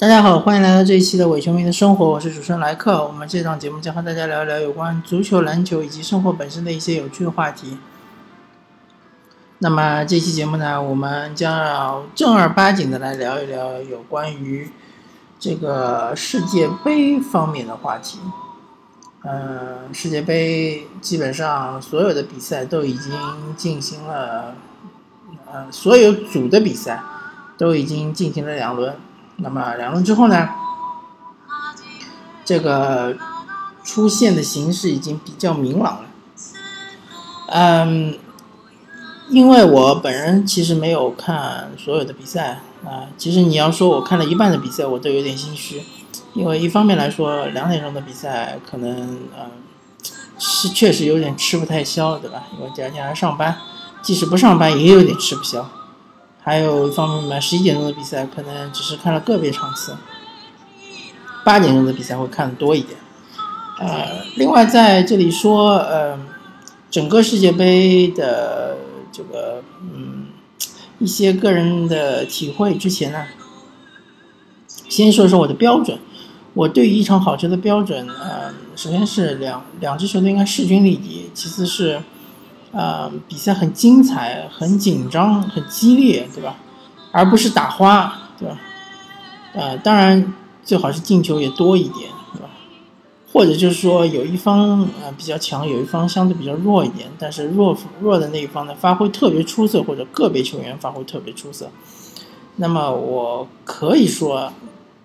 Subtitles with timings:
[0.00, 3.06] 大家好，欢迎来到这一期的伪球迷的生活，我是主持人莱克。
[3.06, 7.76] 我们这档节目将和大家聊一聊有关足球、篮球以及生活本身的一些有趣的话题。
[9.58, 14.70] 那么这期节目呢，我们将要正儿八经的来聊一聊有关于
[15.38, 18.20] 这个世界杯方面的话题。
[19.24, 23.12] 嗯，世界杯基本上所有的比赛都已经
[23.54, 24.54] 进行了，
[25.52, 27.02] 呃，所有组的比赛
[27.58, 28.96] 都已经进行了两轮。
[29.42, 30.48] 那么两轮之后呢，
[32.44, 33.16] 这个
[33.82, 36.04] 出现的形式已经比较明朗了。
[37.48, 38.18] 嗯，
[39.28, 45.82] 因为我本人其实没有看所有的比赛啊，其实你要说我看了一半的比赛，我都有点心虚，
[46.34, 49.50] 因为一方面来说两点钟的比赛可能嗯
[50.38, 52.44] 是确实有点吃不太消，对吧？
[52.56, 53.56] 因为第二天还上班，
[54.02, 55.68] 即使不上班也有点吃不消。
[56.42, 59.94] 还有一方面嘛，十一点钟的比赛可能只是看了个别场次，
[61.44, 62.98] 八点钟的比赛会看的多一点。
[63.78, 66.18] 呃，另外在这里说，呃，
[66.90, 68.78] 整个世界杯的
[69.12, 70.28] 这个嗯
[70.98, 73.26] 一些个人的体会之前呢，
[74.88, 75.98] 先说说我的标准。
[76.54, 82.00] 我对于一场好球的标准，呃，首先是两两支球队应该势均力敌，其次是。
[82.72, 86.54] 呃，比赛很精彩，很紧张，很激烈，对吧？
[87.10, 88.56] 而不是打花，对吧？
[89.52, 90.32] 呃，当然
[90.62, 92.48] 最好是进球也多一点，对吧？
[93.32, 101.68] 或者就是说有一方呃比较强，有一方相对比较弱一点，但是弱弱的那一方呢发挥特别出色，或者个别球员发挥特别出色。
[102.54, 104.52] 那么我可以说，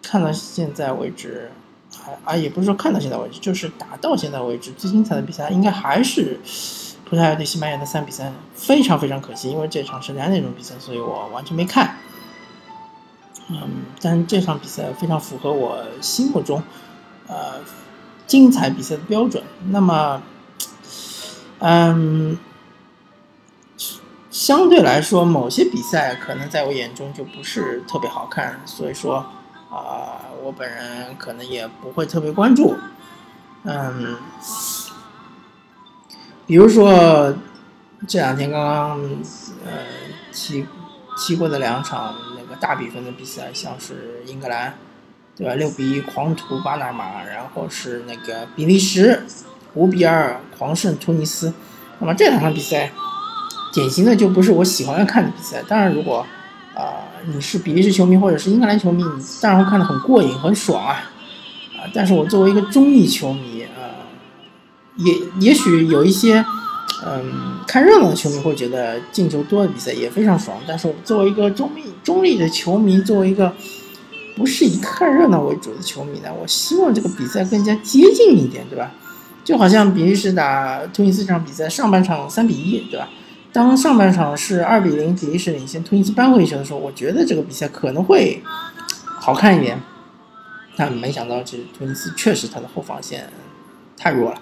[0.04, 1.50] 看到现在为止，
[1.98, 6.40] 还啊也不是说看到现在为止，就是打到现在为止最精彩的比赛，应该还是。
[7.08, 11.98] 葡萄牙对西班牙的三比三，非常非常可惜，因为这场是两点钟比赛，所以我完全没看。
[13.48, 16.64] 嗯，但这场比赛非常符合我心目中，
[17.28, 17.62] 呃，
[18.26, 19.44] 精彩比赛的标准。
[19.70, 20.24] 那么，
[21.60, 22.40] 嗯，
[24.32, 29.18] 相对来说，某些比赛可能在我眼中就不是特别好看，所以说，
[29.70, 32.76] 啊，我本人可能也不会特别关注。
[33.64, 34.18] 嗯。
[36.48, 37.34] 比如说，
[38.08, 39.02] 这两天刚刚
[39.66, 39.72] 呃
[40.32, 40.64] 踢
[41.18, 44.76] 踢过的两场那个大比分的比赛，像是英格兰，
[45.36, 45.56] 对吧？
[45.56, 49.24] 六比一狂屠巴拿马，然后是那个比利时
[49.74, 51.52] 五比二狂胜突尼斯。
[51.98, 52.92] 那么这两场比赛，
[53.74, 55.64] 典型的就不是我喜欢看的比赛。
[55.68, 56.24] 当然，如果
[56.76, 61.10] 啊你是比利时球迷或者是英格兰球迷，你当然会看得很过瘾、很爽啊
[61.80, 61.90] 啊！
[61.92, 63.55] 但是我作为一个中立球迷。
[64.98, 66.44] 也也许有一些，
[67.06, 70.58] 嗯，看热闹的球迷会觉得进球多的比赛也非常爽。
[70.68, 73.54] 但是我作为一个中立中立的球迷，作为一个
[74.36, 78.92] 不是以看热闹为主的球迷呢，我希望这个比赛更加接近一点，对吧？
[79.44, 83.10] 就好像比利时打突尼斯这场比赛，上半场三比一，对吧？
[83.54, 88.42] 当上半场是二比零比利时领先，突尼斯扳回一球的时候，我觉得这个比赛可能会
[89.06, 89.80] 好看一点。
[90.76, 93.30] 但没想到，这突尼斯确实他的后防线
[93.96, 94.38] 太弱了。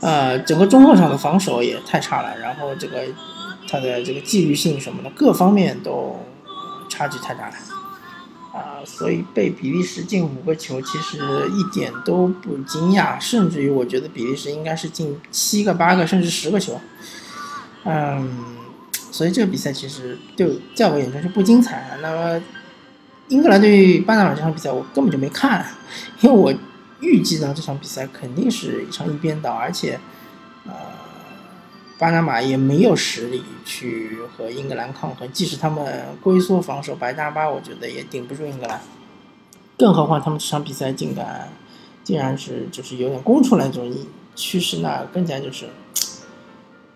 [0.00, 3.02] 呃，整个中后场的防守也太差了，然后这个
[3.68, 6.24] 他的这个纪律性什么的各方面都
[6.88, 7.54] 差距太大了，
[8.52, 11.18] 啊，所以被比利时进五个球其实
[11.50, 16.80] 一点都不惊讶，甚至于我觉得比利时应该是进七个、八个甚至十个球，
[17.84, 18.56] 嗯，
[19.10, 21.98] 所以这个比赛其实就在我眼中就不精彩。
[22.00, 22.40] 那么
[23.26, 25.66] 英格兰对巴拿马这场比赛我根本就没看，
[26.20, 26.54] 因为我。
[27.00, 30.00] 预计呢，这场比赛肯定是一场一边倒，而且，
[30.66, 30.72] 呃，
[31.96, 35.30] 巴拿马也没有实力去和英格兰抗衡。
[35.32, 38.80] 即使他们龟缩防守，白大巴我觉得也顶不住英格兰。
[39.78, 41.48] 更何况他们这场比赛竟敢，
[42.02, 43.96] 竟然是就是有点攻出来这种
[44.34, 45.68] 趋势，那更加就是，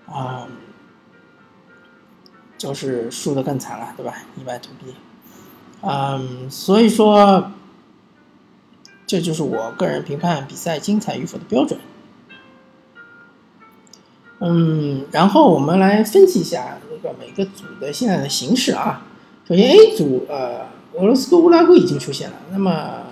[0.06, 0.49] 啊，
[2.58, 4.14] 就是输的更惨了，对吧？
[4.37, 4.94] 一败涂地。
[5.82, 7.52] 嗯，所以说。
[9.12, 11.79] 这就是我个人评判比赛精彩与否的标准。
[14.41, 19.05] 嗯，然后我们来分析一下那个每个组的现在的形势啊。
[19.47, 20.62] 首先 A 组，呃，
[20.94, 22.37] 俄罗斯和乌拉圭已经出现了。
[22.53, 23.03] 那么，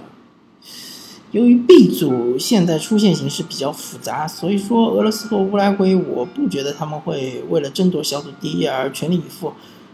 [1.33, 9.53] 由于 B 组现在出现形势比较复杂，所以说俄罗斯和乌拉圭，我不觉得他们会为了争夺小组第一而全力以赴。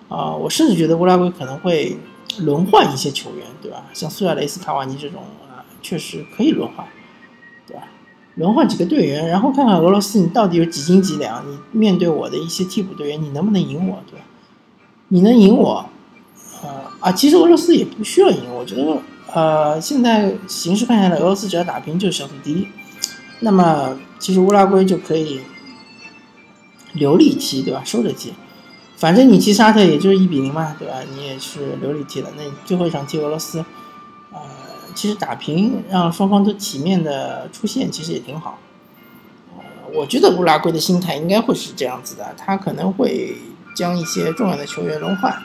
[0.09, 1.97] 啊，我甚至觉得乌拉圭可能会
[2.39, 3.87] 轮换一些球员，对吧？
[3.93, 5.25] 像苏亚雷斯、卡瓦尼这种。
[5.87, 6.85] 确实可以轮换，
[7.65, 7.85] 对吧？
[8.35, 11.45] 轮换几个队员，然后看看俄罗斯你到底有几斤几两？
[11.49, 14.03] 你面对我的一些替补队员，你能不能赢我？
[14.11, 14.25] 对吧？
[15.11, 15.89] 你能赢我，
[16.65, 16.69] 呃
[16.99, 18.99] 啊，其实俄罗斯也不需要赢，我觉得
[19.33, 22.67] 呃，现在形势看下来，俄罗斯只要打平就是小组第一，
[23.39, 25.43] 那么其实乌拉圭就可以
[26.95, 27.85] 留力踢，对吧？
[27.85, 28.33] 收着踢，
[28.97, 30.95] 反正你踢沙特也就是一比零嘛，对吧？
[31.15, 33.65] 你也是留力踢了，那你最后一场踢俄罗斯，
[34.97, 38.59] 其实打平让双方都体面的出线，其实也挺好。
[39.57, 39.63] 呃，
[39.95, 43.37] 我觉得乌拉圭的心态应该会是这样子的，他可能会
[43.77, 45.37] 将一些重要的球员轮换，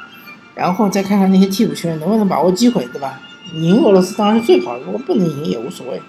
[0.55, 3.21] 然后再看看那些替补球员能不能把握机会，对吧？
[3.53, 6.01] 赢俄罗斯当然是最好，如果不能赢也无所谓。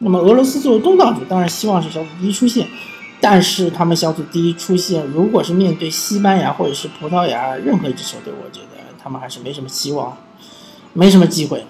[0.00, 2.66] 那么俄罗斯作为东道主，当然希望是小组第一出线，
[3.20, 10.16] 但是他们小组第一出线，如果是面对西班牙或者是葡萄牙任何一支球队，我觉得他们还是没什么希望，
[10.92, 11.64] 没什么机会。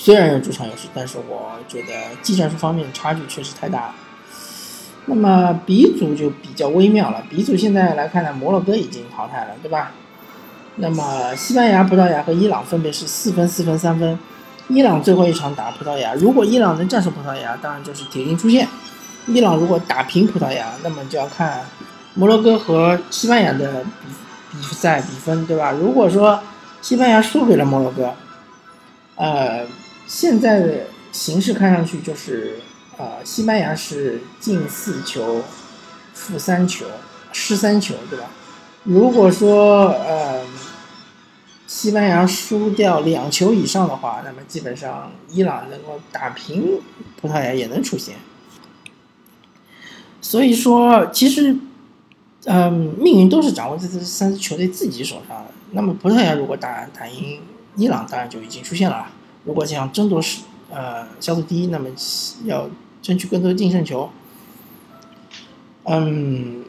[0.00, 1.92] 虽然有主场优势，但是我觉得
[2.22, 3.94] 技战术方面差距确实太大了。
[5.06, 9.90] 那么 B 组就比较微妙了，B 组现在来看呢，摩洛哥已经淘汰了，对吧？
[10.76, 14.16] 那么，西班牙、葡萄牙和伊朗分别是四分、四分、三分。
[14.68, 18.68] 伊朗最后一场打葡萄牙，如果伊朗能战胜葡萄牙，当然就是铁定出线。
[19.26, 21.62] 伊朗如果打平葡萄牙，那么就要看
[22.14, 23.82] 摩洛哥和西班牙的
[24.52, 25.72] 比比赛比分，对吧？
[25.72, 26.40] 如果说
[26.80, 28.14] 西班牙输给了摩洛哥，
[29.16, 29.66] 呃，
[30.08, 32.58] 现在的形势看上去就是，
[32.96, 35.42] 呃，西班牙是进四球，
[36.14, 36.86] 负三球，
[37.30, 38.24] 失三球，对吧？
[38.82, 40.44] 如果说呃。
[41.70, 46.80] 西班牙输掉两球以上的话，那么基本上伊朗能够打平
[47.20, 48.14] 葡萄牙也能出现。
[50.22, 51.54] 所以说，其实，
[52.46, 55.50] 嗯，命运都是掌握在这三支球队自己手上的。
[55.72, 57.42] 那么葡萄牙如果打打赢
[57.76, 59.06] 伊朗，当然就已经出现了。
[59.48, 61.88] 如果想争夺是呃小组第一，那么
[62.44, 62.68] 要
[63.02, 64.08] 争取更多的净胜球。
[65.84, 66.64] 嗯。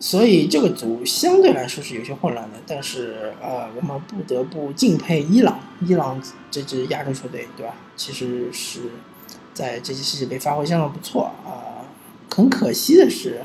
[0.00, 6.22] 所以这个组相对来说是有些混乱的，但是呃，我们不得不敬佩伊朗，伊朗
[6.52, 7.74] 这支亚洲球队，对吧？
[7.96, 8.82] 其实是
[9.52, 11.82] 在这届世界杯发挥相当不错啊。
[12.30, 13.40] 很可惜的是，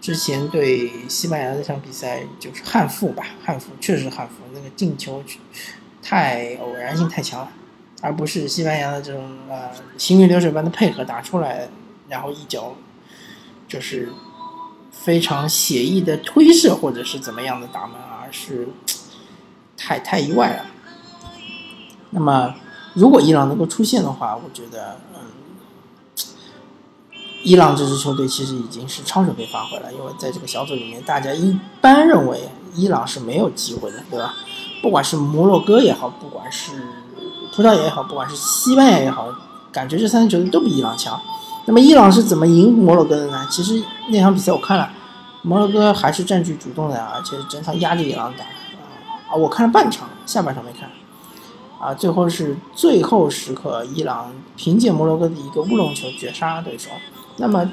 [0.00, 5.22] 之前对西班牙那场比赛就是憾负吧，憾负确实憾负，那个进球
[6.02, 7.52] 太偶然性太强了，
[8.00, 11.68] 而不是西班牙的这种呃行云流水般的配合打出来，
[12.08, 12.74] 然后一脚
[13.68, 14.12] 就是。
[14.98, 18.66] 非常写意的推射，或者是怎么样的打门，而是
[19.76, 20.64] 太太意外了。
[22.10, 22.52] 那么，
[22.94, 25.20] 如果伊朗能够出现的话，我觉得，嗯，
[27.44, 32.40] 伊朗这支球队其实已经是超水平发挥了，因为在这个小组里面，大家一般认为
[32.74, 34.34] 伊朗是没有机会的，对吧？
[34.82, 36.72] 不管是摩洛哥也好，不管是
[37.56, 39.34] 葡萄牙也好，不管是西班牙也好，
[39.72, 41.18] 感觉这三支球队都比伊朗强。
[41.64, 43.46] 那么伊朗是怎么赢摩洛哥的呢？
[43.50, 44.90] 其实那场比赛我看了，
[45.40, 48.44] 摩洛哥还是占据主动的，而且整场压着伊朗打
[49.30, 49.34] 啊。
[49.34, 50.90] 我看了半场，下半场没看。
[51.80, 56.90] 啊，最后是最后时刻，伊朗凭借摩洛哥的一个乌龙球绝杀对手。
[57.38, 57.70] 那么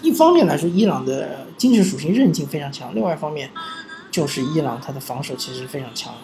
[0.00, 3.50] 一方面来说，伊朗的精神属性韧劲非常强；另外一方面，
[4.10, 6.14] 就是伊朗他的防守其实非常强。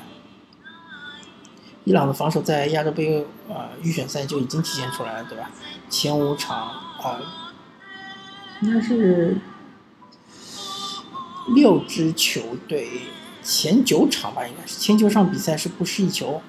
[1.85, 5.51] 伊朗的防守在亚洲杯呃预选赛就已经体现出来了，对吧？
[5.91, 7.21] 前五场啊，
[8.63, 9.37] 应该是
[11.55, 12.89] 六支球队
[13.43, 16.41] 前九场吧，应该是前九场比赛是不失一球，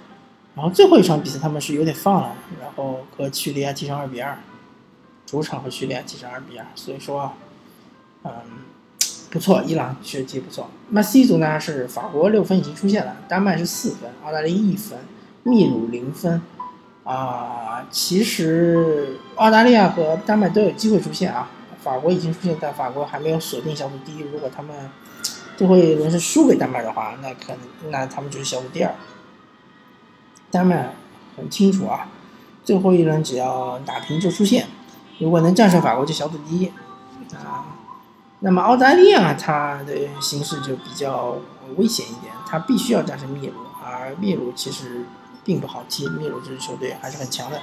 [0.56, 4.40] 然后最后一场比赛他们是有点放了，然后和叙利亚踢成二比二，
[5.26, 7.34] 主场和叙利亚踢成二比二，所以说，
[8.24, 8.32] 嗯，
[9.30, 10.70] 不错，伊朗确实踢不错。
[10.92, 14.98] 那 C 组呢是法国六分已经出现了，丹麦是四分，澳大利亚一分。
[15.48, 16.42] 秘鲁零分，
[17.04, 21.48] 啊，其实澳大利亚和丹麦都有机会出现啊。
[21.84, 24.22] 法国已经出现，但法国还没有锁定小组第一。
[24.22, 24.90] 如果他们
[25.56, 28.92] 最后一轮是输给丹麦的话，那可能那他们就是小组第二。
[30.50, 30.96] 丹麦
[31.38, 32.08] 很清楚啊，
[32.64, 34.66] 最后一轮只要打平就出现，
[35.20, 36.74] 如果能战胜法国就小组第一
[37.36, 37.78] 啊。
[38.40, 41.38] 那么澳大利亚它的形势就比较
[41.78, 45.06] 危险一点，它必须要战胜秘鲁，而秘鲁其实。
[45.46, 47.62] 并不好踢，秘鲁这支球队还是很强的。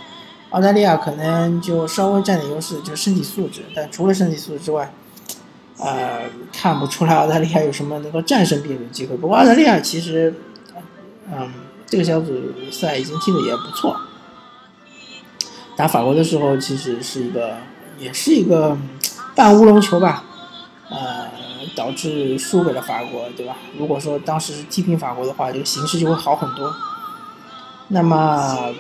[0.50, 3.62] 澳大利亚可能就稍微占点优势，就是身体素质。
[3.74, 4.92] 但除了身体素质之外，
[5.78, 6.22] 呃，
[6.52, 9.16] 看不出来澳大利亚有什么能够战胜秘鲁的机会。
[9.16, 10.32] 不过澳大利亚其实，
[11.30, 11.50] 嗯，
[11.86, 12.32] 这个小组
[12.70, 13.96] 赛已经踢得也不错。
[15.74, 17.56] 打法国的时候，其实是一个，
[17.98, 18.76] 也是一个
[19.34, 20.22] 半乌龙球吧，
[20.90, 21.30] 呃，
[21.74, 23.56] 导致输给了法国，对吧？
[23.78, 26.70] 如果说当时是踢平法国的话，这个形势就会好很多。
[27.94, 28.72] 那么，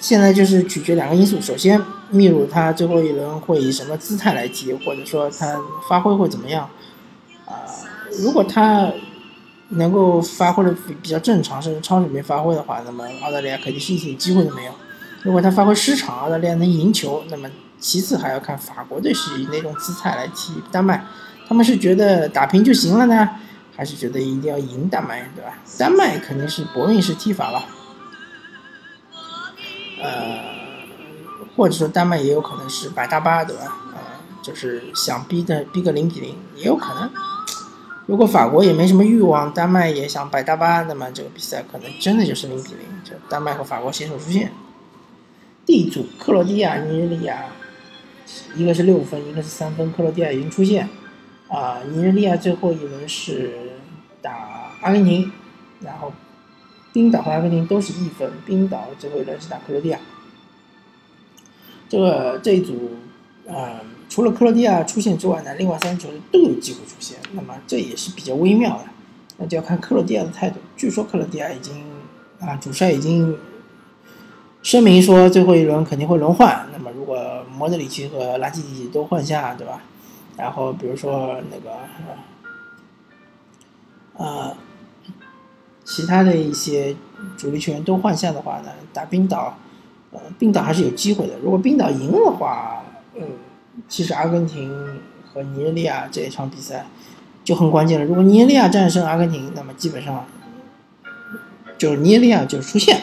[0.00, 1.40] 现在就是取决两个因素。
[1.40, 5.58] 首先，秘鲁他最后一轮会以什么姿态来踢，或者说他
[5.88, 6.68] 发挥会怎么样？
[7.46, 7.56] 啊，
[8.20, 8.92] 如果他
[9.70, 14.72] 能够发挥的比较正常，甚至超水平发挥的话，那么澳大利亚肯定是一点机会都没有。
[15.22, 21.02] 如果他发挥失常，澳大利亚能赢球，那么其次还要看法国队是以哪种姿态来踢丹麦。
[21.48, 23.26] 他们是觉得打平就行了呢，
[23.74, 25.56] 还是觉得一定要赢丹麦，对吧？
[25.78, 27.64] 丹麦肯定是搏命式踢法了，
[30.04, 30.38] 呃，
[31.56, 33.62] 或者说丹麦也有可能是摆大巴，对吧？
[33.94, 33.98] 呃，
[34.42, 37.10] 就是想逼的逼个零比零也有可能。
[38.06, 44.52] 如果法国也没什么欲望，丹麦也想摆大巴，那么这个比赛可能真的就是零比零，就丹麦和法国携手出线。
[45.64, 47.46] D 组，克罗地亚、尼日利亚，
[48.54, 50.86] 一个是六分，一个是三分，克罗地亚已经出线。
[51.48, 53.54] 啊，尼日利亚最后一轮是
[54.20, 55.32] 打阿根廷，
[55.80, 56.12] 然后
[56.94, 59.98] 冰岛和阿根廷都是一分，冰岛最后一轮是打克罗地亚。
[61.88, 62.92] 这个这一组，
[63.46, 68.84] 呃，除了克罗地亚出线之外呢，另外三支球队都有机会出线，那么这也是比较微妙的，
[69.36, 70.60] 那就要看克罗地亚的态度。
[70.76, 71.84] 据说克罗地亚已经
[72.40, 73.36] 啊，主帅已经。
[74.62, 79.82] 声明说最后一轮肯定会轮换，那么如果莫德里奇和拉基蒂都换下，对吧？
[80.38, 81.70] 然后比如说那个，
[84.16, 84.56] 呃，
[85.84, 86.96] 其他的一些
[87.36, 89.56] 主力球员都换下的话呢，打冰岛，
[90.12, 91.34] 呃，冰岛还是有机会的。
[91.42, 92.82] 如果冰岛赢的话，
[93.14, 93.22] 嗯，
[93.88, 95.00] 其实阿根廷
[95.32, 96.86] 和尼日利亚这一场比赛
[97.44, 98.06] 就很关键了。
[98.06, 100.24] 如果尼日利亚战胜阿根廷，那么基本上
[101.76, 103.02] 就是尼日利亚就出线。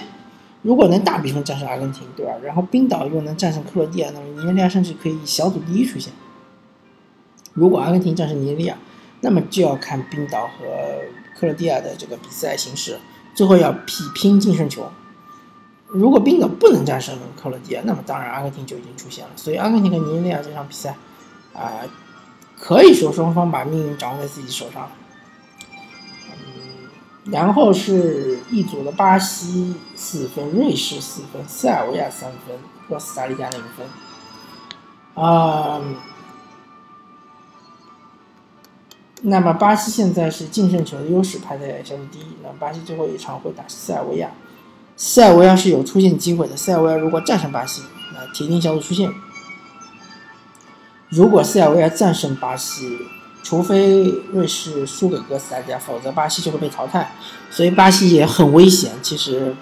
[0.64, 2.34] 如果能大比分战胜阿根廷，对吧？
[2.44, 6.14] 然后冰岛又能战胜克罗地亚，那么尼日利亚甚至可以小组第一出线。
[7.54, 8.78] 如果阿根廷战胜尼日利亚，
[9.22, 11.02] 那么就要看冰岛和
[11.40, 13.00] 克罗地亚的这个比赛形势，
[13.34, 14.92] 最后要比拼净胜球。
[15.88, 19.32] 如果冰岛不能战胜克罗地亚，那么当然阿根廷就已经出现了。
[19.36, 20.96] 所以阿根廷和尼日利亚这场比赛，
[21.54, 21.84] 啊，
[22.60, 24.90] 可以说双方把命运掌握在自己手上。
[27.26, 32.58] 然后是一组的巴西四分，瑞士四分，塞尔维亚三分，
[32.90, 35.24] 哥斯达黎加零分。
[35.24, 35.80] 啊，
[39.22, 42.26] 那么巴西现在是净胜球的优势排在小组第一。
[42.44, 44.32] 那巴西最后一场会打塞尔维亚，
[44.98, 46.58] 塞尔维亚是有出线机会的。
[46.58, 49.12] 塞尔维亚如果战胜巴西，那铁定小组出线。
[51.10, 52.98] 如果塞尔维亚战胜巴西，
[53.44, 57.12] 除非瑞士输给哥斯达黎加，否则巴西就会被淘汰。
[57.50, 58.92] 所以巴西也很危险。
[59.02, 59.56] 其实，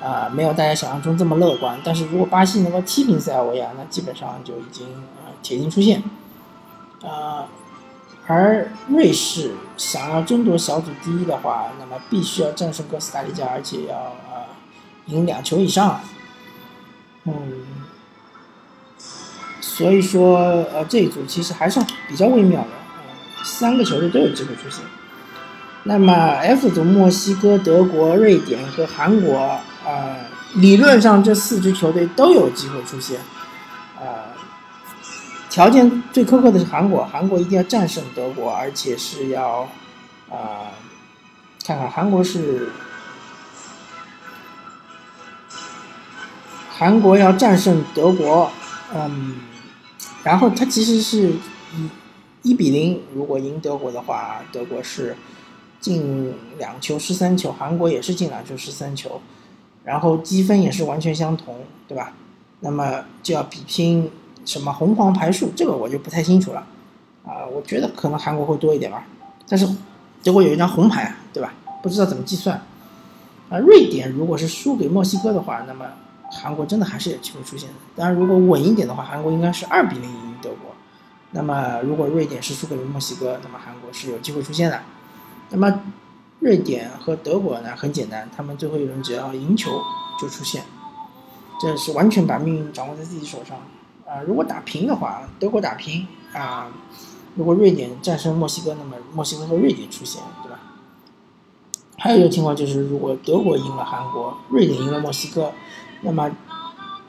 [0.00, 1.78] 啊，没有大家想象中这么乐观。
[1.82, 4.86] 但是如果巴西能够踢平塞尔维亚，那基本上就已经
[5.24, 6.02] 呃铁定出线。
[7.02, 7.48] 啊，
[8.26, 14.48] 而瑞士想要争夺小组第一的话，那么必须要战胜哥斯达黎加，而且要啊
[15.06, 16.00] 赢两球以上。
[17.24, 17.34] 嗯，
[19.60, 20.38] 所以说
[20.72, 21.78] 呃这一组其实还是
[22.08, 22.68] 比较微妙的。
[23.44, 24.82] 三个球队都有机会出现。
[25.82, 30.16] 那么 F 组，墨西哥、德国、瑞典和韩国，呃，
[30.54, 33.20] 理论上这四支球队都有机会出现。
[35.54, 39.68] 条件最苛刻的是韩国，韩国一定要战胜德国，而且是要，
[40.28, 40.66] 呃，
[41.64, 42.72] 看看韩国是，
[46.68, 48.50] 韩国要战胜德国，
[48.92, 49.36] 嗯，
[50.24, 51.88] 然后他其实是以。
[52.42, 55.16] 一比零，如果赢德国的话，德国是
[55.80, 59.18] 进两球失三球，韩国也是进两球失三球，
[59.84, 62.12] 然后积分也是完全相同，对吧？
[62.60, 64.10] 那么就要比拼
[64.44, 66.66] 什么红黄牌数，这个我就不太清楚了。
[67.24, 69.04] 啊，我觉得可能韩国会多一点吧，
[69.48, 69.66] 但是
[70.22, 71.52] 德国有一张红牌，对吧？
[71.82, 72.60] 不知道怎么计算。
[73.50, 75.86] 啊，瑞典如果是输给墨西哥的话，那么
[76.30, 77.74] 韩国真的还是有机会出现的。
[77.96, 80.72] 当然，如果稳一点的话，韩国应该是二比零赢德国。
[81.30, 84.80] 那么，如果瑞典是输给了墨西哥，那么韩国是有机会出现的。
[85.50, 85.80] 那么，
[86.40, 87.70] 瑞典和德国呢？
[87.76, 89.70] 很简单，他们最后一轮只要赢球
[90.20, 90.62] 就出现，
[91.60, 93.58] 这是完全把命运掌握在自己手上。
[94.14, 96.68] 啊，如果打平的话，德国打平啊，
[97.34, 100.60] 如果瑞典战胜墨西哥，那么墨西哥和瑞典出现，对吧？
[101.98, 105.52] 还有一个情况就是，如果德国赢了韩国，瑞典赢了墨西哥，
[106.02, 106.30] 那么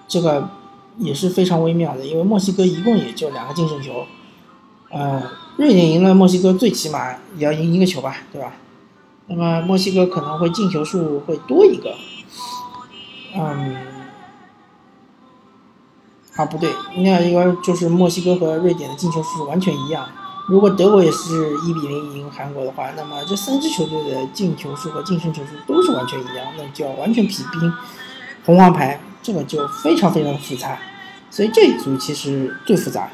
[0.08, 0.50] 这个。
[0.98, 4.06] 也是非常微妙的，因为墨西哥一共也就两个净胜球，
[4.90, 5.22] 呃，
[5.58, 8.54] 瑞典赢了墨西哥，最起码也要赢一个球吧，对吧？
[9.28, 11.94] 那么墨西哥可能会进球数会多一个，
[13.36, 13.76] 嗯，
[16.36, 20.08] 啊不对，那应该就是墨西哥和瑞典的进球数完全一样。
[20.48, 27.74] 如果德国也是一比零赢韩国的话，那么这三支球队的进球数和净胜球数都是完全一样，那就要完全匹拼
[28.46, 29.00] 红黄牌。
[29.24, 30.78] 这个就非常非常复杂，
[31.32, 33.10] 所以这一组其实最复杂，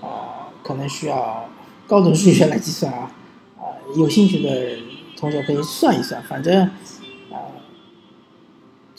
[0.00, 1.48] 啊，可能需要
[1.86, 3.08] 高等数学来计算啊，
[3.56, 3.62] 啊，
[3.96, 4.78] 有兴趣的
[5.16, 6.68] 同学可以算一算，反正，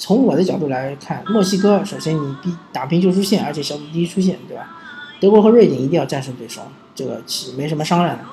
[0.03, 4.75] 从我的角度来看，墨西哥首先你必打平就出线，而且小组第一出线，对吧？
[5.22, 6.62] 德国和瑞典一定要战胜对手，
[6.93, 8.24] 这个其没什么商量的。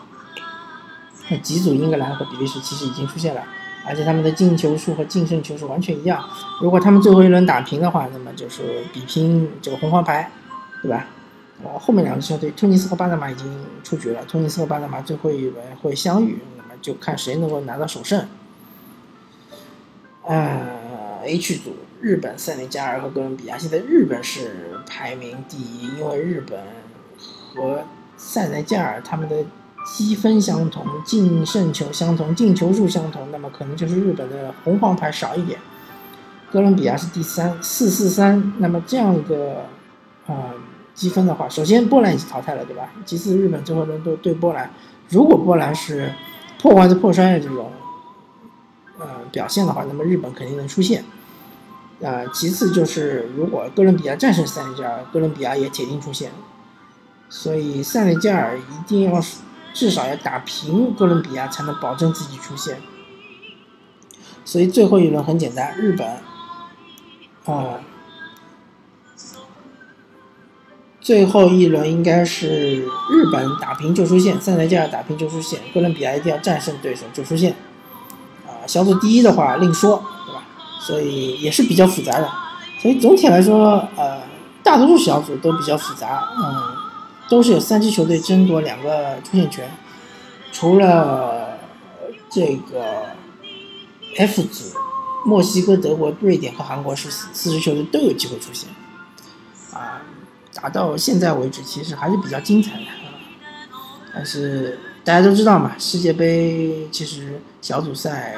[1.28, 3.42] 那几组英格兰和比利时其实已经出现了，
[3.86, 6.20] 而且他们的进球数和净胜球数完全一样。
[6.60, 10.28] 如果他们最后一轮打平的话，那么就是比拼这个红黄牌，
[10.82, 11.06] 对吧？
[11.62, 13.46] 呃，后面两个球队，突尼斯和巴拿马已经
[13.84, 18.26] 出局了，突尼斯和巴拿马最后一轮会相遇，那么就看谁能够拿到首胜。
[20.26, 20.58] 啊
[21.30, 21.70] ，H 组，
[22.00, 26.60] 日本、塞内加尔和哥伦比亚，现在日本是排名第一，因为日本
[27.54, 27.84] 和
[28.16, 29.44] 塞内加尔他们的
[29.94, 35.58] 积分相同，净胜球相同，进球数相同，那么可能就是日本的红黄牌少一点。
[36.50, 39.66] 哥伦比亚是第三，四四三，那么这样一个
[40.26, 40.52] 啊。
[40.92, 42.90] 积分的话，首先波兰已经淘汰了，对吧？
[43.06, 44.68] 其次，日本最后轮对对波兰，
[45.08, 46.12] 如果波兰是
[46.60, 47.70] 破罐子破摔的这种
[48.98, 51.02] 呃表现的话，那么日本肯定能出线。
[52.02, 56.32] 啊，其次就是如果哥伦比亚战胜塞内加尔，哥伦比亚也铁定出线。
[57.28, 59.22] 所以塞内加尔一定要
[59.72, 62.78] 至少要打平哥伦比亚，才能保证自己出线。
[64.44, 66.08] 所以最后一轮很简单，日本
[67.44, 67.80] 啊。
[71.00, 77.52] 最后一轮应该是日本打平就出线，塞内加尔打平就出线，哥伦比亚一定要战胜对手就出线。
[78.46, 80.04] 啊，小组第一的话另说，
[80.80, 82.28] 所以也是比较复杂的。
[82.80, 84.22] 所以总体来说，呃，
[84.62, 86.74] 大多数小组都比较复杂，嗯，
[87.28, 89.70] 都是有三支球队争夺两个出线权。
[90.50, 91.58] 除了
[92.28, 93.06] 这个
[94.16, 94.64] F 组，
[95.24, 98.68] 墨西哥、德国、瑞典和韩国是四支球队都有机会出线。
[99.72, 100.02] 啊。
[100.52, 102.86] 打到现在为止，其实还是比较精彩的。
[104.12, 108.34] 但是大家都知道嘛，世界杯其实小组赛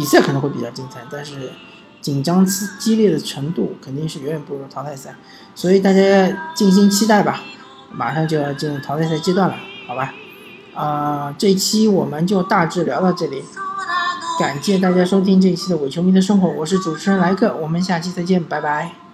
[0.00, 1.52] 比赛可能会比较精彩，但是
[2.00, 5.14] 紧张激激烈的程度肯定是远远不如淘汰赛。
[5.54, 7.42] 所以大家静心期待吧，
[7.92, 9.54] 马上就要进入淘汰赛阶段了，
[9.86, 10.14] 好吧？
[10.74, 13.44] 啊，这期我们就大致聊到这里，
[14.38, 19.09] 感谢大家收听这一期的伪球迷的生活，我是主持人莱克，我们下期再见，拜拜。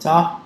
[0.00, 0.39] 자,